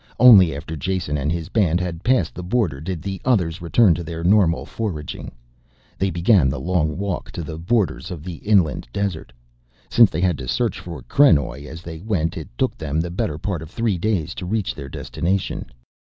[0.19, 4.03] Only after Jason and his band had passed the border did the others return to
[4.03, 5.31] their normal foraging.
[5.99, 9.31] Then began the long walk to the borders of the inland desert.
[9.91, 13.37] Since they had to search for krenoj as they went it took them the better
[13.37, 15.67] part of three days to reach their destination.